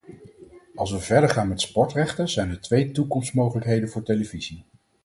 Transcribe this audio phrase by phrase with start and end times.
[0.75, 4.63] Als we verdergaan met sportrechten zijn er twee toekomstmogelijkheden voor televisie.